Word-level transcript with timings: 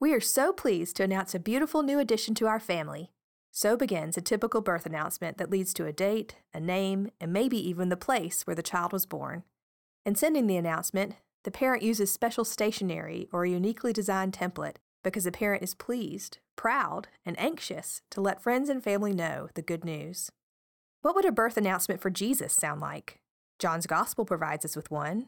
We 0.00 0.14
are 0.14 0.20
so 0.20 0.52
pleased 0.52 0.94
to 0.96 1.02
announce 1.02 1.34
a 1.34 1.40
beautiful 1.40 1.82
new 1.82 1.98
addition 1.98 2.36
to 2.36 2.46
our 2.46 2.60
family. 2.60 3.10
So 3.50 3.76
begins 3.76 4.16
a 4.16 4.20
typical 4.20 4.60
birth 4.60 4.86
announcement 4.86 5.38
that 5.38 5.50
leads 5.50 5.74
to 5.74 5.86
a 5.86 5.92
date, 5.92 6.36
a 6.54 6.60
name, 6.60 7.10
and 7.20 7.32
maybe 7.32 7.58
even 7.68 7.88
the 7.88 7.96
place 7.96 8.46
where 8.46 8.54
the 8.54 8.62
child 8.62 8.92
was 8.92 9.06
born. 9.06 9.42
In 10.06 10.14
sending 10.14 10.46
the 10.46 10.56
announcement, 10.56 11.14
the 11.42 11.50
parent 11.50 11.82
uses 11.82 12.12
special 12.12 12.44
stationery 12.44 13.28
or 13.32 13.42
a 13.42 13.50
uniquely 13.50 13.92
designed 13.92 14.34
template 14.34 14.76
because 15.02 15.24
the 15.24 15.32
parent 15.32 15.64
is 15.64 15.74
pleased, 15.74 16.38
proud, 16.54 17.08
and 17.26 17.36
anxious 17.36 18.00
to 18.10 18.20
let 18.20 18.40
friends 18.40 18.68
and 18.68 18.84
family 18.84 19.12
know 19.12 19.48
the 19.54 19.62
good 19.62 19.84
news. 19.84 20.30
What 21.02 21.16
would 21.16 21.24
a 21.24 21.32
birth 21.32 21.56
announcement 21.56 22.00
for 22.00 22.10
Jesus 22.10 22.52
sound 22.52 22.80
like? 22.80 23.18
John's 23.58 23.88
Gospel 23.88 24.24
provides 24.24 24.64
us 24.64 24.76
with 24.76 24.92
one. 24.92 25.26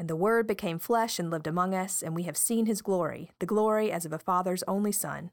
And 0.00 0.08
the 0.08 0.16
Word 0.16 0.46
became 0.46 0.78
flesh 0.78 1.18
and 1.18 1.30
lived 1.30 1.46
among 1.46 1.74
us, 1.74 2.02
and 2.02 2.14
we 2.14 2.22
have 2.22 2.34
seen 2.34 2.64
his 2.64 2.80
glory, 2.80 3.32
the 3.38 3.44
glory 3.44 3.92
as 3.92 4.06
of 4.06 4.14
a 4.14 4.18
Father's 4.18 4.62
only 4.62 4.92
Son. 4.92 5.30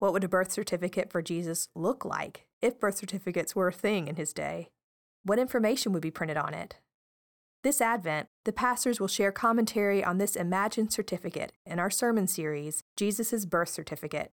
What 0.00 0.12
would 0.12 0.24
a 0.24 0.28
birth 0.28 0.50
certificate 0.50 1.08
for 1.08 1.22
Jesus 1.22 1.68
look 1.76 2.04
like 2.04 2.48
if 2.60 2.80
birth 2.80 2.96
certificates 2.96 3.54
were 3.54 3.68
a 3.68 3.72
thing 3.72 4.08
in 4.08 4.16
his 4.16 4.32
day? 4.32 4.70
What 5.22 5.38
information 5.38 5.92
would 5.92 6.02
be 6.02 6.10
printed 6.10 6.36
on 6.36 6.52
it? 6.52 6.78
This 7.62 7.80
Advent, 7.80 8.26
the 8.44 8.52
pastors 8.52 8.98
will 8.98 9.06
share 9.06 9.30
commentary 9.30 10.02
on 10.02 10.18
this 10.18 10.34
imagined 10.34 10.92
certificate 10.92 11.52
in 11.64 11.78
our 11.78 11.88
sermon 11.88 12.26
series, 12.26 12.82
Jesus' 12.96 13.44
Birth 13.44 13.68
Certificate. 13.68 14.32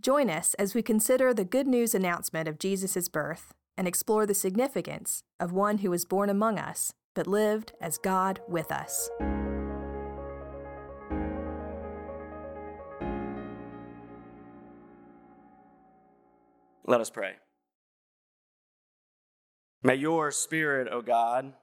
Join 0.00 0.28
us 0.28 0.54
as 0.54 0.74
we 0.74 0.82
consider 0.82 1.32
the 1.32 1.44
good 1.44 1.68
news 1.68 1.94
announcement 1.94 2.48
of 2.48 2.58
Jesus' 2.58 3.08
birth 3.08 3.54
and 3.76 3.86
explore 3.86 4.26
the 4.26 4.34
significance 4.34 5.22
of 5.38 5.52
one 5.52 5.78
who 5.78 5.90
was 5.90 6.04
born 6.04 6.30
among 6.30 6.58
us 6.58 6.94
but 7.14 7.26
lived 7.26 7.72
as 7.80 7.98
God 7.98 8.40
with 8.48 8.70
us. 8.72 9.08
Let 16.86 17.00
us 17.00 17.10
pray. 17.10 17.32
May 19.82 19.94
your 19.94 20.30
Spirit, 20.30 20.88
O 20.90 21.00
God, 21.00 21.54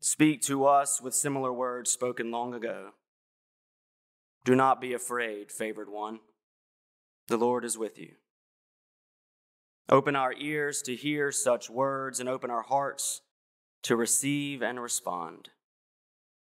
speak 0.00 0.42
to 0.42 0.66
us 0.66 1.00
with 1.00 1.14
similar 1.14 1.52
words 1.52 1.90
spoken 1.90 2.30
long 2.30 2.54
ago. 2.54 2.90
Do 4.44 4.54
not 4.54 4.80
be 4.80 4.92
afraid, 4.92 5.50
favored 5.50 5.88
one. 5.88 6.20
The 7.28 7.36
Lord 7.36 7.64
is 7.64 7.76
with 7.76 7.98
you. 7.98 8.12
Open 9.88 10.14
our 10.14 10.32
ears 10.34 10.82
to 10.82 10.94
hear 10.94 11.32
such 11.32 11.70
words 11.70 12.20
and 12.20 12.28
open 12.28 12.50
our 12.50 12.62
hearts 12.62 13.22
to 13.86 13.94
receive 13.94 14.62
and 14.62 14.82
respond. 14.82 15.50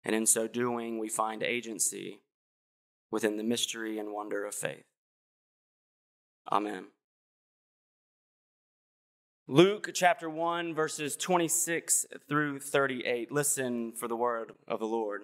And 0.05 0.15
in 0.15 0.27
so 0.27 0.47
doing, 0.47 0.99
we 0.99 1.09
find 1.09 1.43
agency 1.43 2.21
within 3.11 3.39
the 3.39 3.43
mystery 3.43 3.99
and 3.99 4.13
wonder 4.13 4.45
of 4.45 4.55
faith. 4.55 4.85
Amen. 6.53 6.89
Luke 9.49 9.91
chapter 9.95 10.29
1, 10.29 10.75
verses 10.75 11.17
26 11.17 12.05
through 12.29 12.61
38. 12.61 13.33
Listen 13.33 13.93
for 13.93 14.07
the 14.07 14.17
word 14.17 14.53
of 14.69 14.79
the 14.79 14.87
Lord. 14.87 15.23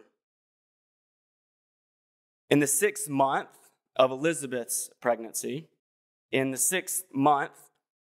In 2.48 2.60
the 2.60 2.66
sixth 2.66 3.10
month 3.10 3.50
of 3.94 4.10
Elizabeth's 4.10 4.88
pregnancy, 5.02 5.68
in 6.32 6.50
the 6.50 6.56
sixth 6.56 7.02
month, 7.12 7.65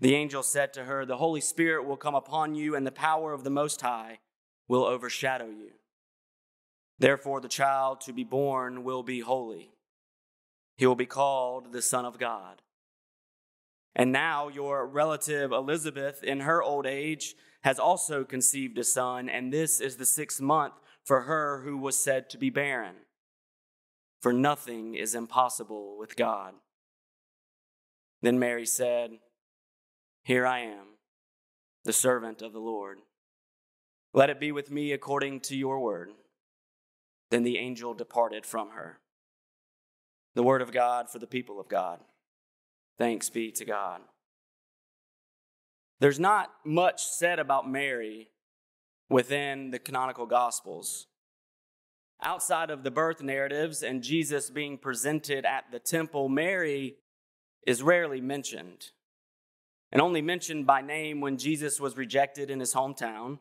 The 0.00 0.14
angel 0.14 0.42
said 0.42 0.72
to 0.74 0.84
her, 0.84 1.04
The 1.04 1.16
Holy 1.16 1.40
Spirit 1.40 1.86
will 1.86 1.96
come 1.96 2.14
upon 2.14 2.54
you, 2.54 2.74
and 2.74 2.86
the 2.86 2.92
power 2.92 3.32
of 3.32 3.44
the 3.44 3.50
Most 3.50 3.80
High 3.80 4.18
will 4.68 4.84
overshadow 4.84 5.46
you. 5.46 5.70
Therefore, 6.98 7.40
the 7.40 7.48
child 7.48 8.00
to 8.02 8.12
be 8.12 8.24
born 8.24 8.84
will 8.84 9.02
be 9.02 9.20
holy. 9.20 9.70
He 10.76 10.86
will 10.86 10.94
be 10.94 11.06
called 11.06 11.72
the 11.72 11.82
Son 11.82 12.04
of 12.04 12.18
God. 12.18 12.62
And 13.94 14.10
now, 14.10 14.48
your 14.48 14.86
relative 14.86 15.52
Elizabeth, 15.52 16.22
in 16.24 16.40
her 16.40 16.62
old 16.62 16.86
age, 16.86 17.34
has 17.62 17.78
also 17.78 18.24
conceived 18.24 18.76
a 18.78 18.84
son, 18.84 19.28
and 19.28 19.52
this 19.52 19.80
is 19.80 19.96
the 19.96 20.04
sixth 20.04 20.40
month 20.40 20.74
for 21.04 21.22
her 21.22 21.62
who 21.62 21.78
was 21.78 21.96
said 21.96 22.28
to 22.30 22.38
be 22.38 22.50
barren. 22.50 22.96
For 24.20 24.32
nothing 24.32 24.94
is 24.94 25.14
impossible 25.14 25.96
with 25.98 26.16
God. 26.16 26.54
Then 28.22 28.38
Mary 28.38 28.66
said, 28.66 29.18
here 30.24 30.46
I 30.46 30.60
am, 30.60 30.86
the 31.84 31.92
servant 31.92 32.40
of 32.40 32.52
the 32.52 32.58
Lord. 32.58 32.98
Let 34.14 34.30
it 34.30 34.40
be 34.40 34.52
with 34.52 34.70
me 34.70 34.92
according 34.92 35.40
to 35.40 35.56
your 35.56 35.80
word. 35.80 36.10
Then 37.30 37.42
the 37.42 37.58
angel 37.58 37.94
departed 37.94 38.46
from 38.46 38.70
her. 38.70 39.00
The 40.34 40.42
word 40.42 40.62
of 40.62 40.72
God 40.72 41.10
for 41.10 41.18
the 41.18 41.26
people 41.26 41.60
of 41.60 41.68
God. 41.68 42.00
Thanks 42.96 43.28
be 43.28 43.50
to 43.52 43.64
God. 43.64 44.00
There's 46.00 46.20
not 46.20 46.50
much 46.64 47.02
said 47.02 47.38
about 47.38 47.70
Mary 47.70 48.28
within 49.10 49.70
the 49.70 49.78
canonical 49.78 50.26
Gospels. 50.26 51.06
Outside 52.22 52.70
of 52.70 52.82
the 52.82 52.90
birth 52.90 53.20
narratives 53.20 53.82
and 53.82 54.02
Jesus 54.02 54.48
being 54.48 54.78
presented 54.78 55.44
at 55.44 55.64
the 55.70 55.78
temple, 55.78 56.28
Mary 56.28 56.96
is 57.66 57.82
rarely 57.82 58.20
mentioned 58.20 58.90
and 59.94 60.02
only 60.02 60.20
mentioned 60.20 60.66
by 60.66 60.82
name 60.82 61.20
when 61.20 61.38
Jesus 61.38 61.80
was 61.80 61.96
rejected 61.96 62.50
in 62.50 62.58
his 62.60 62.74
hometown, 62.74 63.38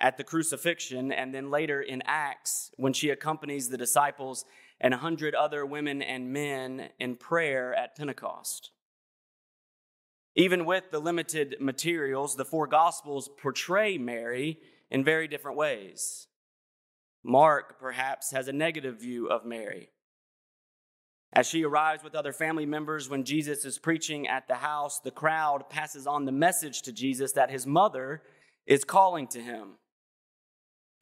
at 0.00 0.16
the 0.16 0.24
crucifixion, 0.24 1.10
and 1.10 1.34
then 1.34 1.50
later 1.50 1.80
in 1.80 2.02
Acts 2.04 2.70
when 2.76 2.92
she 2.92 3.10
accompanies 3.10 3.68
the 3.68 3.78
disciples 3.78 4.44
and 4.80 4.92
a 4.92 4.98
hundred 4.98 5.34
other 5.34 5.64
women 5.64 6.02
and 6.02 6.32
men 6.32 6.90
in 7.00 7.16
prayer 7.16 7.74
at 7.74 7.96
Pentecost. 7.96 8.70
Even 10.36 10.64
with 10.64 10.90
the 10.90 11.00
limited 11.00 11.56
materials, 11.60 12.36
the 12.36 12.44
four 12.44 12.66
Gospels 12.66 13.28
portray 13.40 13.98
Mary 13.98 14.58
in 14.90 15.02
very 15.02 15.26
different 15.26 15.56
ways. 15.56 16.28
Mark, 17.24 17.80
perhaps, 17.80 18.30
has 18.30 18.46
a 18.46 18.52
negative 18.52 19.00
view 19.00 19.28
of 19.28 19.44
Mary. 19.44 19.90
As 21.32 21.46
she 21.46 21.64
arrives 21.64 22.02
with 22.02 22.14
other 22.14 22.32
family 22.32 22.66
members 22.66 23.08
when 23.08 23.24
Jesus 23.24 23.64
is 23.64 23.78
preaching 23.78 24.26
at 24.26 24.48
the 24.48 24.56
house, 24.56 24.98
the 24.98 25.10
crowd 25.10 25.68
passes 25.68 26.06
on 26.06 26.24
the 26.24 26.32
message 26.32 26.82
to 26.82 26.92
Jesus 26.92 27.32
that 27.32 27.50
his 27.50 27.66
mother 27.66 28.22
is 28.66 28.84
calling 28.84 29.26
to 29.28 29.40
him. 29.40 29.74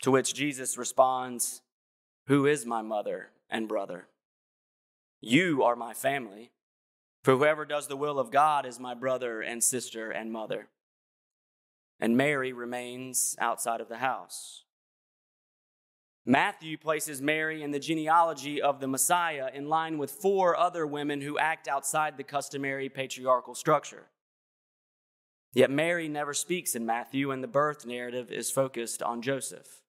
To 0.03 0.11
which 0.11 0.35
Jesus 0.35 0.77
responds, 0.77 1.62
Who 2.27 2.47
is 2.47 2.67
my 2.67 2.83
mother 2.83 3.31
and 3.49 3.69
brother? 3.69 4.09
You 5.21 5.62
are 5.62 5.77
my 5.77 5.95
family. 5.95 6.50
For 7.25 7.37
whoever 7.37 7.65
does 7.65 7.89
the 7.89 7.97
will 7.97 8.19
of 8.19 8.31
God 8.31 8.67
is 8.67 8.79
my 8.79 8.95
brother 8.95 9.41
and 9.41 9.62
sister 9.62 10.11
and 10.11 10.31
mother. 10.31 10.69
And 11.99 12.17
Mary 12.17 12.53
remains 12.53 13.37
outside 13.41 13.81
of 13.81 13.89
the 13.89 13.97
house. 13.97 14.66
Matthew 16.28 16.76
places 16.76 17.23
Mary 17.23 17.62
in 17.62 17.70
the 17.70 17.78
genealogy 17.78 18.61
of 18.61 18.81
the 18.81 18.88
Messiah 18.88 19.49
in 19.55 19.69
line 19.69 19.96
with 19.96 20.11
four 20.11 20.56
other 20.56 20.84
women 20.84 21.20
who 21.20 21.38
act 21.38 21.69
outside 21.69 22.17
the 22.17 22.25
customary 22.25 22.88
patriarchal 22.88 23.55
structure. 23.55 24.08
Yet 25.55 25.70
Mary 25.70 26.08
never 26.08 26.34
speaks 26.34 26.75
in 26.75 26.84
Matthew, 26.84 27.31
and 27.31 27.44
the 27.44 27.49
birth 27.49 27.87
narrative 27.87 28.32
is 28.32 28.50
focused 28.50 29.02
on 29.02 29.23
Joseph. 29.23 29.82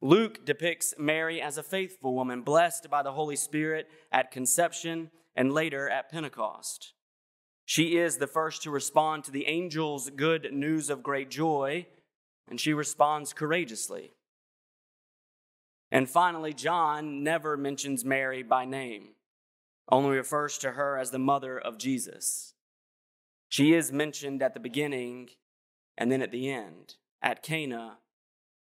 Luke 0.00 0.46
depicts 0.46 0.94
Mary 0.96 1.42
as 1.42 1.58
a 1.58 1.64
faithful 1.64 2.14
woman, 2.14 2.42
blessed 2.42 2.88
by 2.88 3.02
the 3.02 3.12
Holy 3.12 3.34
Spirit 3.36 3.88
at 4.12 4.30
conception 4.30 5.10
and 5.34 5.52
later 5.52 5.88
at 5.90 6.10
Pentecost. 6.10 6.92
She 7.64 7.96
is 7.96 8.18
the 8.18 8.28
first 8.28 8.62
to 8.62 8.70
respond 8.70 9.24
to 9.24 9.32
the 9.32 9.46
angel's 9.46 10.10
good 10.10 10.52
news 10.52 10.90
of 10.90 11.02
great 11.02 11.28
joy, 11.28 11.86
and 12.48 12.60
she 12.60 12.72
responds 12.72 13.32
courageously. 13.32 14.12
And 15.90 16.08
finally, 16.08 16.52
John 16.52 17.22
never 17.22 17.56
mentions 17.56 18.04
Mary 18.04 18.42
by 18.42 18.64
name, 18.64 19.10
only 19.90 20.16
refers 20.16 20.58
to 20.58 20.72
her 20.72 20.98
as 20.98 21.10
the 21.10 21.18
mother 21.18 21.58
of 21.58 21.78
Jesus. 21.78 22.54
She 23.48 23.72
is 23.72 23.92
mentioned 23.92 24.42
at 24.42 24.54
the 24.54 24.60
beginning 24.60 25.30
and 25.96 26.10
then 26.10 26.22
at 26.22 26.32
the 26.32 26.50
end, 26.50 26.96
at 27.22 27.42
Cana 27.42 27.98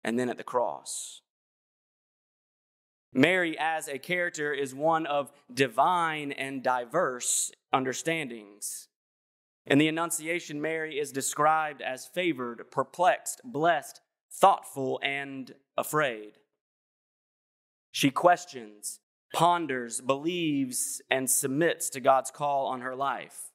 and 0.04 0.20
then 0.20 0.30
at 0.30 0.38
the 0.38 0.44
cross. 0.44 1.22
Mary, 3.14 3.58
as 3.58 3.88
a 3.88 3.98
character, 3.98 4.54
is 4.54 4.76
one 4.76 5.06
of 5.06 5.32
divine 5.52 6.32
and 6.34 6.62
diverse 6.62 7.52
understandings. 7.74 8.90
In 9.66 9.80
the 9.80 9.88
Annunciation, 9.88 10.62
Mary 10.62 11.00
is 11.00 11.12
described 11.12 11.82
as 11.82 12.06
favored, 12.06 12.70
perplexed, 12.70 13.42
blessed, 13.44 14.02
thoughtful, 14.32 15.00
and 15.02 15.56
afraid. 15.78 16.34
She 17.98 18.12
questions, 18.12 19.00
ponders, 19.34 20.02
believes, 20.02 21.02
and 21.10 21.28
submits 21.28 21.90
to 21.90 22.00
God's 22.00 22.30
call 22.30 22.68
on 22.68 22.82
her 22.82 22.96
life. 22.96 23.50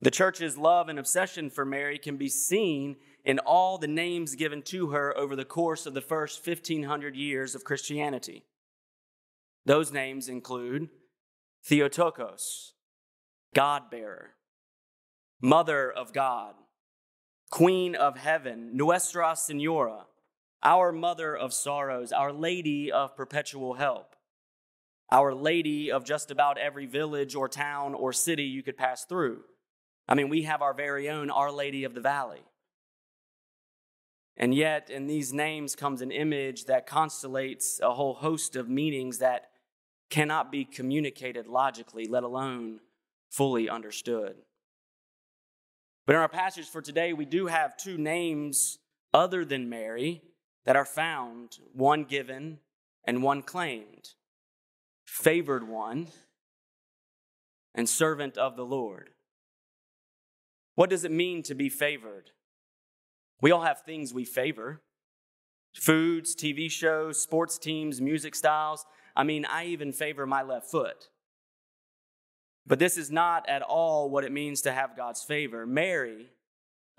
The 0.00 0.10
church's 0.10 0.58
love 0.58 0.88
and 0.88 0.98
obsession 0.98 1.48
for 1.48 1.64
Mary 1.64 1.96
can 1.96 2.16
be 2.16 2.28
seen 2.28 2.96
in 3.24 3.38
all 3.38 3.78
the 3.78 3.86
names 3.86 4.34
given 4.34 4.62
to 4.62 4.88
her 4.88 5.16
over 5.16 5.36
the 5.36 5.44
course 5.44 5.86
of 5.86 5.94
the 5.94 6.00
first 6.00 6.44
1500 6.44 7.14
years 7.14 7.54
of 7.54 7.62
Christianity. 7.62 8.46
Those 9.64 9.92
names 9.92 10.28
include 10.28 10.88
Theotokos, 11.64 12.72
God 13.54 13.92
bearer, 13.92 14.30
Mother 15.40 15.88
of 15.88 16.12
God, 16.12 16.54
Queen 17.48 17.94
of 17.94 18.16
Heaven, 18.16 18.76
Nuestra 18.76 19.36
Senora, 19.36 20.06
Our 20.62 20.92
Mother 20.92 21.36
of 21.36 21.54
Sorrows, 21.54 22.12
Our 22.12 22.32
Lady 22.32 22.92
of 22.92 23.16
Perpetual 23.16 23.74
Help, 23.74 24.14
Our 25.10 25.34
Lady 25.34 25.90
of 25.90 26.04
just 26.04 26.30
about 26.30 26.58
every 26.58 26.86
village 26.86 27.34
or 27.34 27.48
town 27.48 27.94
or 27.94 28.12
city 28.12 28.44
you 28.44 28.62
could 28.62 28.76
pass 28.76 29.04
through. 29.04 29.40
I 30.06 30.14
mean, 30.14 30.28
we 30.28 30.42
have 30.42 30.60
our 30.60 30.74
very 30.74 31.08
own 31.08 31.30
Our 31.30 31.50
Lady 31.50 31.84
of 31.84 31.94
the 31.94 32.00
Valley. 32.00 32.42
And 34.36 34.54
yet, 34.54 34.90
in 34.90 35.06
these 35.06 35.32
names 35.32 35.76
comes 35.76 36.02
an 36.02 36.10
image 36.10 36.66
that 36.66 36.86
constellates 36.86 37.80
a 37.80 37.94
whole 37.94 38.14
host 38.14 38.56
of 38.56 38.68
meanings 38.68 39.18
that 39.18 39.50
cannot 40.08 40.50
be 40.50 40.64
communicated 40.64 41.46
logically, 41.46 42.06
let 42.06 42.22
alone 42.22 42.80
fully 43.30 43.68
understood. 43.68 44.36
But 46.06 46.16
in 46.16 46.22
our 46.22 46.28
passage 46.28 46.66
for 46.66 46.82
today, 46.82 47.12
we 47.12 47.24
do 47.24 47.46
have 47.46 47.76
two 47.76 47.96
names 47.96 48.78
other 49.14 49.44
than 49.44 49.68
Mary 49.68 50.22
that 50.64 50.76
are 50.76 50.84
found, 50.84 51.58
one 51.72 52.04
given 52.04 52.58
and 53.04 53.22
one 53.22 53.42
claimed 53.42 54.10
favored 55.10 55.66
one 55.66 56.06
and 57.74 57.88
servant 57.88 58.38
of 58.38 58.56
the 58.56 58.64
Lord. 58.64 59.10
What 60.76 60.88
does 60.88 61.04
it 61.04 61.10
mean 61.10 61.42
to 61.44 61.54
be 61.54 61.68
favored? 61.68 62.30
We 63.40 63.50
all 63.50 63.62
have 63.62 63.82
things 63.82 64.14
we 64.14 64.24
favor 64.24 64.82
foods, 65.74 66.34
TV 66.34 66.70
shows, 66.70 67.20
sports 67.20 67.58
teams, 67.58 68.00
music 68.00 68.34
styles. 68.34 68.84
I 69.14 69.22
mean, 69.22 69.44
I 69.44 69.66
even 69.66 69.92
favor 69.92 70.26
my 70.26 70.42
left 70.42 70.70
foot. 70.70 71.08
But 72.66 72.78
this 72.78 72.96
is 72.96 73.10
not 73.10 73.48
at 73.48 73.62
all 73.62 74.10
what 74.10 74.24
it 74.24 74.32
means 74.32 74.62
to 74.62 74.72
have 74.72 74.96
God's 74.96 75.22
favor. 75.22 75.66
Mary, 75.66 76.30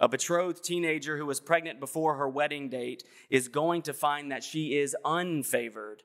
a 0.02 0.10
betrothed 0.10 0.64
teenager 0.64 1.16
who 1.16 1.26
was 1.26 1.40
pregnant 1.40 1.80
before 1.80 2.18
her 2.18 2.28
wedding 2.28 2.68
date, 2.68 3.04
is 3.30 3.48
going 3.48 3.82
to 3.84 3.94
find 3.94 4.30
that 4.30 4.44
she 4.44 4.78
is 4.78 4.96
unfavored 5.06 6.00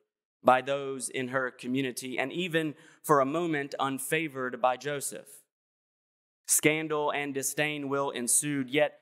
by 0.44 0.60
those 0.60 1.08
in 1.08 1.28
her 1.28 1.50
community, 1.50 2.16
and 2.16 2.30
even 2.30 2.74
for 3.02 3.18
a 3.18 3.26
moment, 3.26 3.74
unfavored 3.80 4.60
by 4.60 4.76
Joseph. 4.76 5.26
Scandal 6.46 7.10
and 7.10 7.34
disdain 7.34 7.88
will 7.88 8.10
ensue, 8.10 8.64
yet 8.68 9.00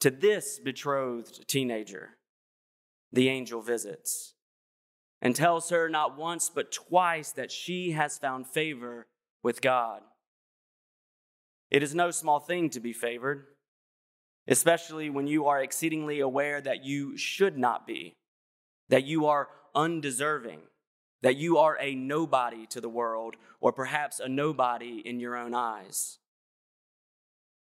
to 0.00 0.10
this 0.10 0.58
betrothed 0.58 1.46
teenager, 1.46 2.16
the 3.12 3.28
angel 3.28 3.62
visits 3.62 4.34
and 5.22 5.36
tells 5.36 5.70
her 5.70 5.88
not 5.88 6.18
once 6.18 6.50
but 6.52 6.72
twice 6.72 7.30
that 7.30 7.52
she 7.52 7.92
has 7.92 8.18
found 8.18 8.46
favor 8.48 9.06
with 9.42 9.62
God. 9.62 10.02
It 11.70 11.82
is 11.82 11.94
no 11.94 12.10
small 12.10 12.40
thing 12.40 12.68
to 12.70 12.80
be 12.80 12.92
favored, 12.92 13.46
especially 14.46 15.10
when 15.10 15.26
you 15.26 15.46
are 15.46 15.62
exceedingly 15.62 16.20
aware 16.20 16.60
that 16.60 16.84
you 16.84 17.16
should 17.16 17.56
not 17.56 17.86
be, 17.86 18.16
that 18.88 19.04
you 19.04 19.26
are 19.26 19.48
undeserving, 19.74 20.60
that 21.22 21.36
you 21.36 21.58
are 21.58 21.78
a 21.80 21.94
nobody 21.94 22.66
to 22.66 22.80
the 22.80 22.88
world, 22.88 23.36
or 23.60 23.72
perhaps 23.72 24.20
a 24.20 24.28
nobody 24.28 25.02
in 25.04 25.20
your 25.20 25.36
own 25.36 25.54
eyes. 25.54 26.18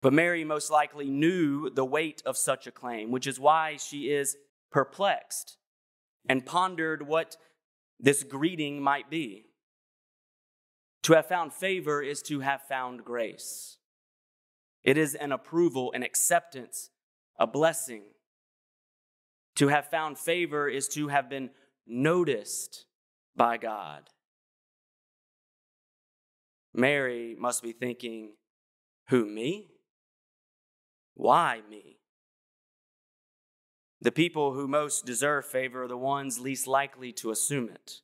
But 0.00 0.12
Mary 0.12 0.44
most 0.44 0.70
likely 0.70 1.06
knew 1.08 1.70
the 1.70 1.84
weight 1.84 2.22
of 2.24 2.36
such 2.36 2.66
a 2.66 2.72
claim, 2.72 3.10
which 3.10 3.26
is 3.26 3.40
why 3.40 3.76
she 3.76 4.10
is 4.10 4.36
perplexed 4.70 5.56
and 6.28 6.46
pondered 6.46 7.06
what 7.06 7.36
this 7.98 8.22
greeting 8.22 8.80
might 8.80 9.10
be. 9.10 9.46
To 11.04 11.14
have 11.14 11.26
found 11.26 11.52
favor 11.52 12.02
is 12.02 12.22
to 12.22 12.40
have 12.40 12.62
found 12.62 13.04
grace. 13.04 13.77
It 14.88 14.96
is 14.96 15.14
an 15.14 15.32
approval, 15.32 15.92
an 15.92 16.02
acceptance, 16.02 16.88
a 17.38 17.46
blessing. 17.46 18.04
To 19.56 19.68
have 19.68 19.90
found 19.90 20.16
favor 20.16 20.66
is 20.66 20.88
to 20.94 21.08
have 21.08 21.28
been 21.28 21.50
noticed 21.86 22.86
by 23.36 23.58
God. 23.58 24.08
Mary 26.72 27.36
must 27.38 27.62
be 27.62 27.72
thinking, 27.72 28.30
Who, 29.10 29.26
me? 29.26 29.66
Why 31.12 31.60
me? 31.68 31.98
The 34.00 34.10
people 34.10 34.54
who 34.54 34.66
most 34.66 35.04
deserve 35.04 35.44
favor 35.44 35.82
are 35.82 35.88
the 35.88 35.98
ones 35.98 36.40
least 36.40 36.66
likely 36.66 37.12
to 37.12 37.30
assume 37.30 37.68
it. 37.68 38.00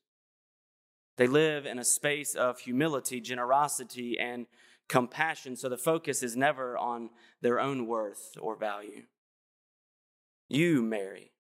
They 1.16 1.28
live 1.28 1.64
in 1.64 1.78
a 1.78 1.84
space 1.84 2.34
of 2.34 2.58
humility, 2.58 3.22
generosity, 3.22 4.18
and 4.18 4.44
compassion, 4.88 5.56
so 5.56 5.68
the 5.68 5.76
focus 5.76 6.22
is 6.22 6.36
never 6.36 6.76
on 6.76 7.10
their 7.40 7.60
own 7.60 7.86
worth 7.86 8.36
or 8.40 8.56
value. 8.56 9.02
You, 10.48 10.82
Mary, 10.82 11.32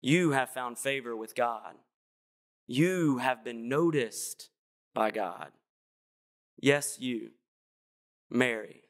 you 0.00 0.32
have 0.32 0.50
found 0.50 0.78
favor 0.78 1.16
with 1.16 1.34
God. 1.34 1.74
You 2.66 3.18
have 3.18 3.44
been 3.44 3.68
noticed 3.68 4.50
by 4.94 5.10
God. 5.10 5.48
Yes, 6.60 6.98
you, 7.00 7.30
Mary, 8.30 8.82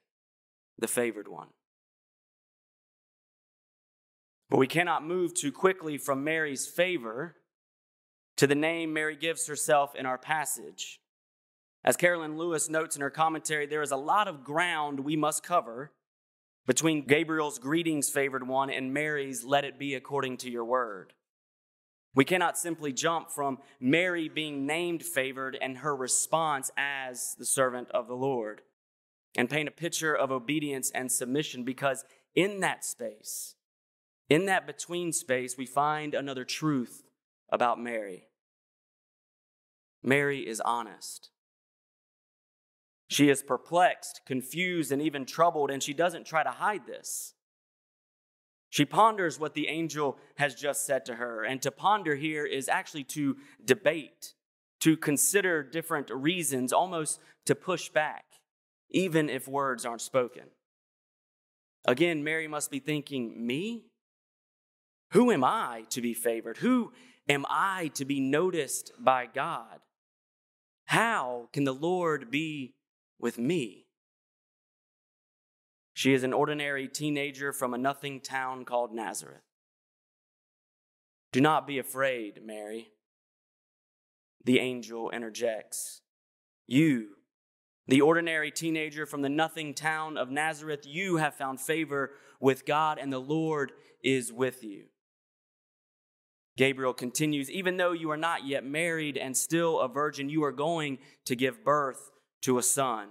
the 0.79 0.89
favored 0.89 1.29
one. 1.29 1.49
But 4.51 4.59
we 4.59 4.67
cannot 4.67 5.07
move 5.07 5.33
too 5.33 5.51
quickly 5.51 5.97
from 5.97 6.25
Mary's 6.25 6.67
favor 6.67 7.37
to 8.37 8.47
the 8.47 8.55
name 8.55 8.93
Mary 8.93 9.17
gives 9.17 9.47
herself 9.47 9.95
in 9.95 10.05
our 10.05 10.19
passage. 10.19 11.01
As 11.85 11.97
Karoline 11.97 12.37
Lewis 12.37 12.69
notes 12.69 12.95
in 12.95 13.03
her 13.03 13.11
commentary, 13.11 13.67
there 13.67 13.83
is 13.83 13.91
a 13.91 13.97
lot 13.97 14.29
of 14.29 14.45
ground 14.45 15.01
we 15.01 15.17
must 15.17 15.43
cover 15.43 15.93
between 16.67 17.07
Gabriel's 17.07 17.59
greetings, 17.59 18.09
favored 18.09 18.47
one, 18.47 18.71
and 18.71 18.95
Mary's 18.95 19.45
let 19.45 19.65
it 19.65 19.79
be 19.79 19.95
according 19.95 20.37
to 20.39 20.51
your 20.51 20.65
word. 20.65 21.13
We 22.15 22.25
cannot 22.25 22.59
simply 22.59 22.93
jump 22.93 23.31
from 23.31 23.59
Mary 23.81 24.29
being 24.29 24.67
named 24.67 25.03
favored 25.03 25.57
and 25.61 25.79
her 25.79 25.97
response 25.97 26.71
as 26.77 27.35
the 27.39 27.47
servant 27.47 27.91
of 27.91 28.07
the 28.07 28.15
Lord 28.15 28.63
and 29.35 29.49
paint 29.49 29.69
a 29.69 29.73
picture 29.73 30.15
of 30.15 30.31
obedience 30.31 30.91
and 30.95 31.11
submission 31.11 31.65
because 31.65 32.05
in 32.35 32.61
that 32.61 32.85
space, 32.85 33.57
in 34.29 34.47
that 34.47 34.67
between 34.67 35.13
space, 35.13 35.57
we 35.57 35.67
find 35.67 36.15
another 36.15 36.45
truth 36.45 37.03
about 37.51 37.81
Mary. 37.81 38.29
Mary 40.03 40.47
is 40.47 40.61
honest. 40.61 41.31
She 43.13 43.29
is 43.29 43.43
perplexed, 43.43 44.23
confused, 44.25 44.91
and 44.91 45.03
even 45.03 45.27
troubled, 45.27 45.71
and 45.71 45.83
she 45.83 45.93
doesn't 45.93 46.25
try 46.27 46.43
to 46.43 46.51
hide 46.51 46.87
this. 46.87 47.35
She 48.71 48.87
ponders 48.87 49.39
what 49.39 49.53
the 49.53 49.69
angel 49.69 50.17
has 50.37 50.55
just 50.55 50.87
said 50.87 51.05
to 51.05 51.17
her, 51.17 51.45
and 51.45 51.61
to 51.61 51.71
ponder 51.71 52.17
here 52.17 52.47
is 52.47 52.71
actually 52.71 53.05
to 53.05 53.37
debate, 53.63 54.33
to 54.81 54.97
consider 54.97 55.63
different 55.63 56.11
reasons, 56.11 56.73
almost 56.73 57.21
to 57.45 57.55
push 57.55 57.91
back 57.91 58.25
even 58.89 59.29
if 59.29 59.47
words 59.47 59.85
aren't 59.85 60.01
spoken. 60.01 60.45
Again, 61.85 62.25
Mary 62.25 62.49
must 62.49 62.71
be 62.71 62.79
thinking, 62.79 63.47
Me? 63.47 63.87
Who 65.11 65.31
am 65.31 65.45
I 65.45 65.85
to 65.91 66.01
be 66.01 66.15
favored? 66.15 66.59
Who 66.59 66.93
am 67.29 67.45
I 67.49 67.91
to 67.95 68.07
be 68.07 68.21
noticed 68.21 68.93
by 68.99 69.27
God? 69.27 69.81
How 70.87 71.49
can 71.53 71.65
the 71.65 71.75
Lord 71.75 72.31
be 72.31 72.75
with 73.23 73.39
me? 73.39 73.87
She 75.95 76.13
is 76.13 76.25
an 76.25 76.33
ordinary 76.33 76.89
teenager 76.89 77.53
from 77.53 77.73
a 77.73 77.79
nothing 77.79 78.21
town 78.21 78.65
called 78.65 78.93
Nazareth. 78.93 79.43
Do 81.33 81.41
not 81.41 81.67
be 81.67 81.79
afraid, 81.79 82.41
Mary. 82.45 82.89
The 84.45 84.59
angel 84.59 85.11
interjects. 85.11 86.03
You, 86.67 87.11
the 87.89 88.01
ordinary 88.01 88.51
teenager 88.51 89.07
from 89.07 89.23
the 89.23 89.29
nothing 89.29 89.75
town 89.75 90.17
of 90.17 90.31
Nazareth, 90.31 90.85
you 90.85 91.17
have 91.17 91.35
found 91.35 91.61
favor 91.61 92.13
with 92.41 92.67
God, 92.67 92.99
and 92.99 93.13
the 93.13 93.19
Lord 93.19 93.73
is 94.03 94.33
with 94.33 94.63
you. 94.65 94.87
Gabriel 96.57 96.93
continues, 96.93 97.51
even 97.51 97.77
though 97.77 97.93
you 97.93 98.11
are 98.11 98.17
not 98.17 98.47
yet 98.47 98.65
married 98.65 99.17
and 99.17 99.37
still 99.37 99.81
a 99.81 99.89
virgin, 99.89 100.29
you 100.29 100.45
are 100.45 100.53
going 100.53 100.99
to 101.25 101.35
give 101.35 101.65
birth 101.65 102.12
to 102.43 102.59
a 102.59 102.63
son, 102.63 103.09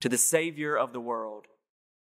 to 0.00 0.08
the 0.08 0.18
Savior 0.18 0.76
of 0.76 0.92
the 0.92 1.00
world, 1.00 1.46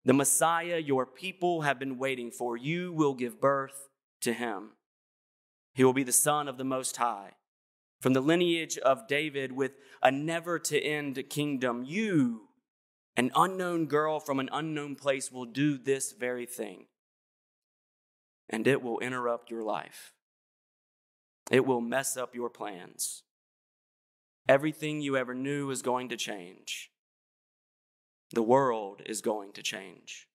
the 0.05 0.12
Messiah 0.12 0.79
your 0.79 1.07
people 1.07 1.62
have 1.62 1.79
been 1.79 1.99
waiting 1.99 2.31
for. 2.31 2.57
You 2.57 2.93
will 2.93 3.14
give 3.14 3.41
birth 3.41 3.88
to 4.21 4.33
him. 4.33 4.71
He 5.75 5.83
will 5.83 5.95
be 5.95 6.03
the 6.03 6.12
Son 6.12 6.47
of 6.47 6.59
the 6.59 6.64
Most 6.64 6.97
High. 6.99 7.33
From 8.00 8.12
the 8.12 8.21
lineage 8.21 8.76
of 8.79 9.09
David 9.09 9.53
with 9.53 9.73
a 10.03 10.11
never 10.11 10.59
to 10.59 10.79
end 10.79 11.23
kingdom, 11.31 11.85
you, 11.85 12.49
an 13.17 13.31
unknown 13.35 13.87
girl 13.87 14.21
from 14.21 14.41
an 14.41 14.50
unknown 14.53 14.95
place, 14.95 15.33
will 15.33 15.47
do 15.47 15.79
this 15.79 16.12
very 16.12 16.45
thing. 16.45 16.87
And 18.50 18.67
it 18.67 18.83
will 18.83 18.99
interrupt 18.99 19.50
your 19.50 19.62
life. 19.62 20.12
It 21.50 21.64
will 21.64 21.81
mess 21.81 22.17
up 22.17 22.35
your 22.35 22.50
plans. 22.50 23.23
Everything 24.48 25.00
you 25.00 25.16
ever 25.16 25.34
knew 25.34 25.70
is 25.70 25.80
going 25.80 26.10
to 26.10 26.16
change. 26.16 26.90
The 28.32 28.42
world 28.42 29.00
is 29.06 29.22
going 29.22 29.52
to 29.52 29.62
change. 29.62 30.28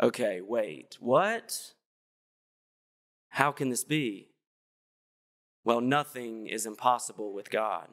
Okay, 0.00 0.40
wait, 0.40 0.96
what? 1.00 1.72
How 3.30 3.52
can 3.52 3.68
this 3.68 3.84
be? 3.84 4.28
Well, 5.64 5.80
nothing 5.80 6.46
is 6.46 6.66
impossible 6.66 7.32
with 7.32 7.50
God. 7.50 7.88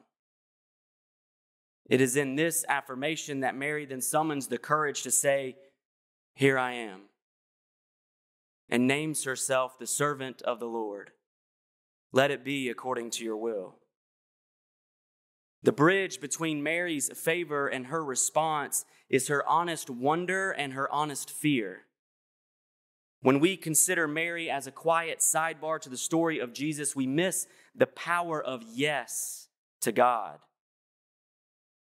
It 1.90 2.02
is 2.02 2.16
in 2.16 2.36
this 2.36 2.66
affirmation 2.68 3.40
that 3.42 3.56
Mary 3.56 3.86
then 3.86 4.02
summons 4.02 4.48
the 4.48 4.58
courage 4.58 5.04
to 5.04 5.12
say, 5.12 5.56
Here 6.34 6.58
I 6.58 6.74
am, 6.74 7.04
and 8.70 8.88
names 8.88 9.24
herself 9.24 9.80
the 9.80 9.88
servant 9.88 10.42
of 10.44 10.60
the 10.60 10.68
Lord. 10.68 11.12
Let 12.12 12.32
it 12.32 12.44
be 12.44 12.70
according 12.70 13.12
to 13.12 13.24
your 13.24 13.38
will. 13.38 13.80
The 15.68 15.74
bridge 15.74 16.22
between 16.22 16.64
Mary's 16.64 17.10
favor 17.10 17.68
and 17.68 17.88
her 17.88 18.02
response 18.02 18.86
is 19.10 19.28
her 19.28 19.46
honest 19.46 19.90
wonder 19.90 20.52
and 20.52 20.72
her 20.72 20.90
honest 20.90 21.30
fear. 21.30 21.82
When 23.20 23.42
we 23.42 23.58
consider 23.58 24.08
Mary 24.08 24.50
as 24.50 24.66
a 24.66 24.72
quiet 24.72 25.20
sidebar 25.20 25.82
to 25.82 25.90
the 25.90 25.98
story 25.98 26.40
of 26.40 26.54
Jesus, 26.54 26.96
we 26.96 27.06
miss 27.06 27.48
the 27.76 27.86
power 27.86 28.42
of 28.42 28.64
yes 28.64 29.50
to 29.82 29.92
God. 29.92 30.40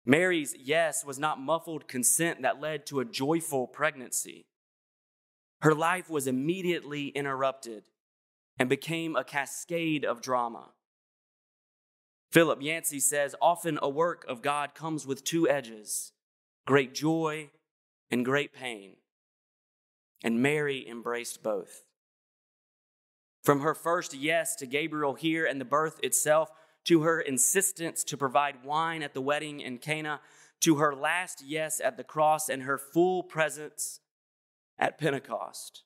Mary's 0.04 0.56
yes 0.58 1.06
was 1.06 1.20
not 1.20 1.40
muffled 1.40 1.88
consent 1.88 2.42
that 2.42 2.60
led 2.60 2.88
to 2.88 3.02
a 3.02 3.06
joyful 3.06 3.68
pregnancy. 3.68 4.48
Her 5.62 5.76
life 5.76 6.10
was 6.10 6.26
immediately 6.26 7.10
interrupted 7.10 7.84
and 8.58 8.68
became 8.68 9.16
a 9.16 9.24
cascade 9.24 10.04
of 10.04 10.24
drama. 10.24 10.70
Philip 12.32 12.62
Yancey 12.62 13.00
says 13.00 13.36
often 13.42 13.80
a 13.82 13.90
work 13.90 14.24
of 14.28 14.42
God 14.42 14.76
comes 14.76 15.08
with 15.08 15.24
two 15.24 15.50
edges 15.50 16.12
great 16.66 16.94
joy 16.94 17.50
and 18.12 18.24
great 18.24 18.54
pain. 18.54 18.96
And 20.24 20.42
Mary 20.42 20.88
embraced 20.88 21.42
both. 21.42 21.84
From 23.44 23.62
her 23.62 23.74
first 23.74 24.14
yes 24.14 24.56
to 24.58 24.68
Gabriel 24.68 25.16
here 25.16 25.46
and 25.46 25.60
the 25.60 25.66
birth 25.66 26.00
itself, 26.04 26.52
to 26.86 27.02
her 27.04 27.20
insistence 27.20 28.04
to 28.04 28.18
provide 28.18 28.64
wine 28.64 29.02
at 29.02 29.14
the 29.14 29.22
wedding 29.22 29.62
in 29.62 29.78
Cana, 29.80 30.20
to 30.62 30.76
her 30.76 30.94
last 30.94 31.42
yes 31.44 31.82
at 31.84 31.98
the 31.98 32.04
cross 32.04 32.50
and 32.50 32.64
her 32.64 32.78
full 32.78 33.24
presence 33.24 34.02
at 34.78 34.98
Pentecost. 34.98 35.84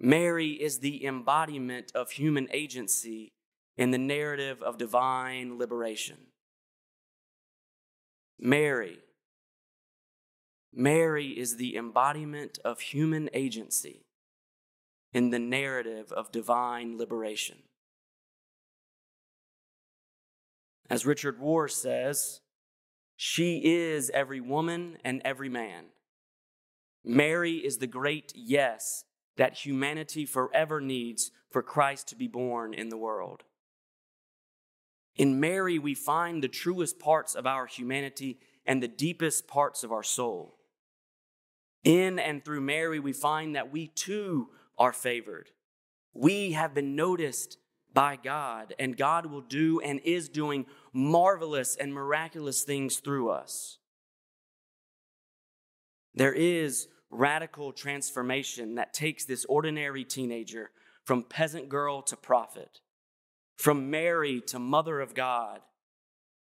Mary 0.00 0.52
is 0.52 0.78
the 0.78 1.04
embodiment 1.04 1.92
of 1.94 2.12
human 2.12 2.48
agency 2.50 3.32
in 3.76 3.90
the 3.90 3.98
narrative 3.98 4.62
of 4.62 4.78
divine 4.78 5.58
liberation. 5.58 6.18
Mary. 8.38 8.98
Mary 10.72 11.28
is 11.28 11.56
the 11.56 11.76
embodiment 11.76 12.58
of 12.64 12.80
human 12.80 13.28
agency 13.32 14.06
in 15.12 15.30
the 15.30 15.38
narrative 15.38 16.12
of 16.12 16.30
divine 16.30 16.96
liberation. 16.96 17.58
As 20.88 21.06
Richard 21.06 21.40
Rohr 21.40 21.70
says, 21.70 22.40
she 23.16 23.60
is 23.64 24.10
every 24.10 24.40
woman 24.40 24.96
and 25.04 25.20
every 25.24 25.48
man. 25.48 25.86
Mary 27.04 27.56
is 27.56 27.78
the 27.78 27.86
great 27.86 28.32
yes 28.34 29.04
that 29.36 29.58
humanity 29.64 30.26
forever 30.26 30.80
needs 30.80 31.30
for 31.50 31.62
Christ 31.62 32.08
to 32.08 32.16
be 32.16 32.28
born 32.28 32.74
in 32.74 32.88
the 32.88 32.96
world. 32.96 33.44
In 35.16 35.40
Mary, 35.40 35.78
we 35.78 35.94
find 35.94 36.42
the 36.42 36.48
truest 36.48 36.98
parts 36.98 37.34
of 37.34 37.46
our 37.46 37.66
humanity 37.66 38.38
and 38.64 38.82
the 38.82 38.88
deepest 38.88 39.46
parts 39.46 39.82
of 39.84 39.92
our 39.92 40.02
soul. 40.02 40.56
In 41.84 42.18
and 42.18 42.44
through 42.44 42.60
Mary, 42.60 43.00
we 43.00 43.12
find 43.12 43.56
that 43.56 43.72
we 43.72 43.88
too 43.88 44.48
are 44.78 44.92
favored. 44.92 45.50
We 46.12 46.52
have 46.52 46.74
been 46.74 46.96
noticed 46.96 47.58
by 47.92 48.16
God, 48.16 48.74
and 48.78 48.96
God 48.96 49.26
will 49.26 49.40
do 49.40 49.80
and 49.80 50.00
is 50.04 50.28
doing 50.28 50.66
marvelous 50.92 51.76
and 51.76 51.92
miraculous 51.92 52.62
things 52.62 52.98
through 52.98 53.30
us. 53.30 53.78
There 56.14 56.32
is 56.32 56.88
radical 57.10 57.72
transformation 57.72 58.76
that 58.76 58.92
takes 58.92 59.24
this 59.24 59.44
ordinary 59.46 60.04
teenager 60.04 60.70
from 61.04 61.24
peasant 61.24 61.68
girl 61.68 62.02
to 62.02 62.16
prophet, 62.16 62.80
from 63.60 63.90
Mary 63.90 64.40
to 64.40 64.58
mother 64.58 65.00
of 65.00 65.12
God, 65.12 65.60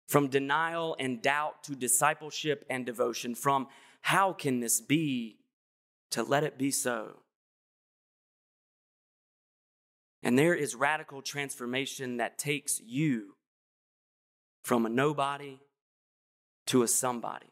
from 0.08 0.28
denial 0.28 0.96
and 1.00 1.20
doubt 1.20 1.64
to 1.64 1.76
discipleship 1.76 2.64
and 2.70 2.86
devotion, 2.86 3.34
from 3.34 3.68
how 4.02 4.34
can 4.34 4.60
this 4.60 4.80
be 4.80 5.40
to 6.12 6.22
let 6.22 6.44
it 6.44 6.60
be 6.60 6.70
so. 6.70 7.18
And 10.22 10.38
there 10.38 10.54
is 10.54 10.76
radical 10.76 11.24
transformation 11.24 12.18
that 12.18 12.38
takes 12.38 12.80
you 12.86 13.34
from 14.64 14.86
a 14.86 14.90
nobody 14.90 15.58
to 16.68 16.84
a 16.84 16.88
somebody, 16.88 17.52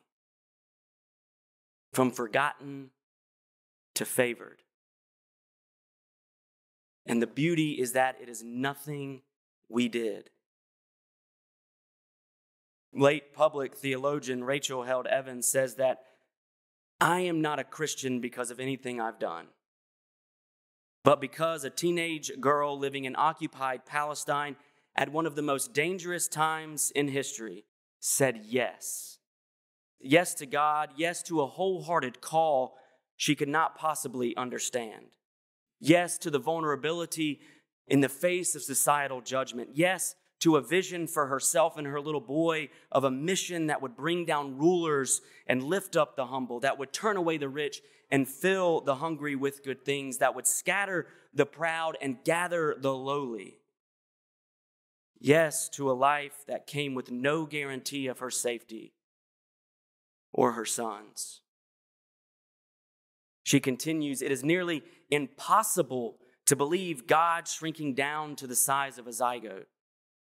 from 1.92 2.12
forgotten 2.12 2.92
to 3.96 4.06
favored. 4.06 4.62
And 7.08 7.20
the 7.20 7.28
beauty 7.28 7.82
is 7.82 7.94
that 7.94 8.18
it 8.22 8.30
is 8.30 8.44
nothing 8.44 9.24
we 9.70 9.88
did. 9.88 10.30
Late 12.94 13.34
public 13.34 13.76
theologian 13.76 14.44
Rachel 14.44 14.84
Held 14.84 15.08
Evans 15.08 15.48
says 15.48 15.76
that 15.76 16.00
I 17.02 17.22
am 17.22 17.42
not 17.42 17.60
a 17.60 17.64
Christian 17.64 18.22
because 18.22 18.52
of 18.52 18.60
anything 18.60 19.02
I've 19.02 19.20
done, 19.20 19.48
but 21.04 21.20
because 21.20 21.64
a 21.64 21.70
teenage 21.70 22.32
girl 22.40 22.80
living 22.80 23.04
in 23.06 23.16
occupied 23.18 23.86
Palestine 23.86 24.56
at 24.96 25.12
one 25.12 25.26
of 25.26 25.36
the 25.36 25.42
most 25.42 25.74
dangerous 25.74 26.28
times 26.28 26.92
in 26.96 27.10
history 27.10 27.66
said 28.00 28.42
yes. 28.46 29.18
Yes 30.00 30.34
to 30.36 30.46
God, 30.46 30.92
yes 30.96 31.22
to 31.24 31.42
a 31.42 31.48
wholehearted 31.48 32.22
call 32.22 32.78
she 33.18 33.36
could 33.36 33.50
not 33.50 33.78
possibly 33.78 34.36
understand. 34.38 35.06
Yes, 35.80 36.18
to 36.20 36.30
the 36.30 36.40
vulnerability 36.40 37.40
in 37.88 38.02
the 38.02 38.10
face 38.10 38.56
of 38.56 38.64
societal 38.64 39.22
judgment. 39.22 39.70
Yes, 39.74 40.16
to 40.40 40.58
a 40.58 40.62
vision 40.62 41.08
for 41.08 41.28
herself 41.28 41.78
and 41.78 41.88
her 41.88 42.02
little 42.02 42.22
boy 42.22 42.70
of 42.92 43.04
a 43.04 43.12
mission 43.12 43.68
that 43.68 43.82
would 43.82 43.96
bring 43.96 44.26
down 44.26 44.58
rulers 44.58 45.22
and 45.48 45.64
lift 45.64 45.96
up 45.96 46.16
the 46.16 46.28
humble, 46.28 46.60
that 46.60 46.78
would 46.78 46.94
turn 46.94 47.18
away 47.18 47.38
the 47.38 47.50
rich 47.50 47.82
and 48.12 48.28
fill 48.28 48.82
the 48.82 48.96
hungry 48.96 49.36
with 49.36 49.64
good 49.64 49.84
things, 49.84 50.18
that 50.18 50.36
would 50.36 50.46
scatter 50.46 51.08
the 51.34 51.46
proud 51.46 51.98
and 52.02 52.24
gather 52.24 52.76
the 52.80 52.94
lowly. 52.94 53.58
Yes, 55.20 55.70
to 55.70 55.90
a 55.90 55.94
life 55.94 56.46
that 56.48 56.68
came 56.68 56.94
with 56.94 57.10
no 57.10 57.46
guarantee 57.46 58.08
of 58.08 58.20
her 58.20 58.30
safety 58.30 58.94
or 60.32 60.52
her 60.52 60.66
son's. 60.66 61.42
She 63.44 63.60
continues, 63.60 64.22
It 64.22 64.32
is 64.32 64.44
nearly 64.44 64.84
impossible 65.10 66.18
to 66.46 66.56
believe 66.56 67.08
God 67.08 67.48
shrinking 67.48 67.94
down 67.94 68.36
to 68.38 68.48
the 68.48 68.56
size 68.56 68.98
of 68.98 69.08
a 69.08 69.12
zygote, 69.12 69.66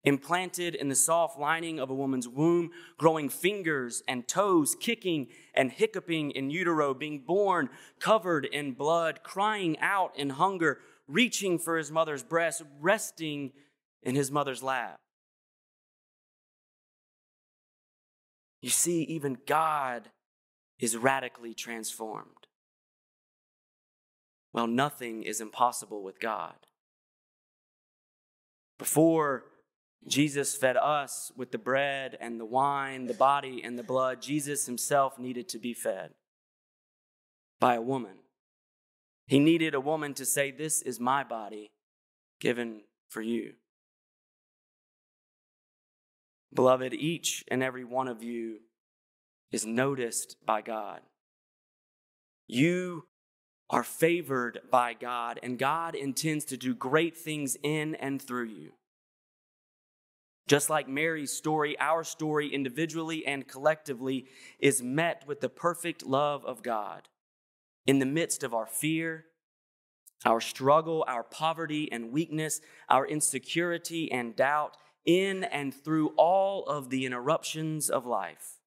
implanted 0.03 0.75
in 0.75 0.89
the 0.89 0.95
soft 0.95 1.39
lining 1.39 1.79
of 1.79 1.89
a 1.89 1.95
woman's 1.95 2.27
womb, 2.27 2.71
growing 2.97 3.29
fingers 3.29 4.03
and 4.07 4.27
toes, 4.27 4.75
kicking 4.79 5.27
and 5.53 5.71
hiccuping 5.71 6.31
in 6.31 6.49
utero, 6.49 6.93
being 6.93 7.19
born 7.25 7.69
covered 7.99 8.45
in 8.45 8.73
blood, 8.73 9.21
crying 9.23 9.77
out 9.79 10.17
in 10.17 10.31
hunger, 10.31 10.79
reaching 11.07 11.59
for 11.59 11.77
his 11.77 11.91
mother's 11.91 12.23
breast, 12.23 12.63
resting 12.79 13.51
in 14.01 14.15
his 14.15 14.31
mother's 14.31 14.63
lap. 14.63 14.99
You 18.61 18.69
see, 18.69 19.03
even 19.03 19.37
God 19.45 20.09
is 20.79 20.97
radically 20.97 21.53
transformed. 21.53 22.44
Well, 24.55 24.67
nothing 24.67 25.23
is 25.23 25.41
impossible 25.41 26.01
with 26.01 26.21
God. 26.21 26.55
Before 28.79 29.43
Jesus 30.07 30.55
fed 30.55 30.77
us 30.77 31.29
with 31.35 31.51
the 31.51 31.57
bread 31.57 32.17
and 32.21 32.39
the 32.39 32.45
wine, 32.45 33.07
the 33.07 33.13
body 33.13 33.61
and 33.61 33.77
the 33.77 33.83
blood, 33.83 34.21
Jesus 34.21 34.65
himself 34.65 35.19
needed 35.19 35.49
to 35.49 35.59
be 35.59 35.73
fed 35.73 36.11
by 37.59 37.75
a 37.75 37.81
woman. 37.81 38.19
He 39.27 39.39
needed 39.39 39.75
a 39.75 39.81
woman 39.81 40.13
to 40.13 40.25
say, 40.25 40.51
This 40.51 40.81
is 40.81 41.01
my 41.01 41.25
body 41.25 41.73
given 42.39 42.83
for 43.09 43.21
you. 43.21 43.55
Beloved, 46.53 46.93
each 46.93 47.43
and 47.49 47.61
every 47.61 47.83
one 47.83 48.07
of 48.07 48.23
you 48.23 48.59
is 49.51 49.65
noticed 49.65 50.37
by 50.45 50.61
God. 50.61 51.01
You 52.47 53.07
are 53.69 53.83
favored 53.83 54.59
by 54.71 54.93
God, 54.93 55.39
and 55.41 55.57
God 55.57 55.95
intends 55.95 56.45
to 56.45 56.57
do 56.57 56.75
great 56.75 57.17
things 57.17 57.57
in 57.63 57.95
and 57.95 58.21
through 58.21 58.45
you. 58.45 58.73
Just 60.47 60.69
like 60.69 60.87
Mary's 60.87 61.31
story, 61.33 61.75
our 61.79 62.03
story 62.03 62.53
individually 62.53 63.25
and 63.25 63.47
collectively 63.47 64.27
is 64.59 64.83
met 64.83 65.23
with 65.27 65.41
the 65.41 65.49
perfect 65.49 66.05
love 66.05 66.45
of 66.45 66.61
God. 66.61 67.09
In 67.87 67.97
the 67.97 68.05
midst 68.05 68.43
of 68.43 68.53
our 68.53 68.67
fear, 68.67 69.25
our 70.23 70.39
struggle, 70.39 71.03
our 71.07 71.23
poverty 71.23 71.91
and 71.91 72.11
weakness, 72.11 72.61
our 72.89 73.07
insecurity 73.07 74.11
and 74.11 74.35
doubt, 74.35 74.77
in 75.05 75.43
and 75.43 75.73
through 75.73 76.09
all 76.17 76.65
of 76.65 76.89
the 76.89 77.05
interruptions 77.05 77.89
of 77.89 78.05
life. 78.05 78.59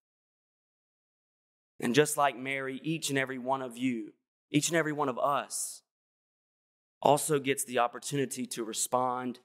And 1.81 1.95
just 1.95 2.17
like 2.17 2.37
Mary, 2.37 2.81
each 2.83 3.11
and 3.11 3.19
every 3.19 3.39
one 3.39 3.63
of 3.63 3.77
you, 3.77 4.13
each 4.51 4.69
and 4.69 4.77
every 4.77 4.93
one 4.93 5.09
of 5.09 5.19
us, 5.19 5.83
also 7.01 7.39
gets 7.39 7.65
the 7.65 7.79
opportunity 7.79 8.47
to 8.47 8.65
respond, 8.65 9.41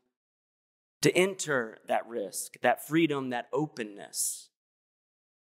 to 1.01 1.15
enter 1.15 1.77
that 1.87 2.07
risk, 2.07 2.59
that 2.61 2.85
freedom, 2.87 3.29
that 3.29 3.47
openness. 3.53 4.49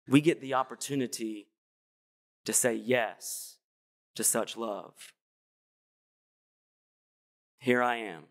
We 0.09 0.21
get 0.21 0.41
the 0.41 0.55
opportunity 0.55 1.49
to 2.45 2.53
say 2.53 2.75
yes 2.75 3.57
to 4.17 4.25
such 4.25 4.57
love. 4.57 4.95
Here 7.59 7.83
I 7.83 7.97
am, 7.97 8.25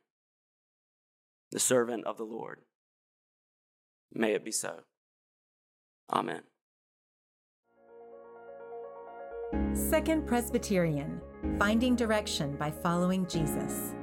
the 1.52 1.60
servant 1.60 2.06
of 2.06 2.18
the 2.18 2.24
Lord. 2.24 2.60
May 4.14 4.34
it 4.34 4.46
be 4.46 4.52
so. 4.52 4.82
Amen. 6.12 6.42
Second 9.74 10.26
Presbyterian 10.28 11.22
Finding 11.60 11.96
Direction 11.96 12.56
by 12.56 12.72
Following 12.72 13.28
Jesus. 13.28 13.94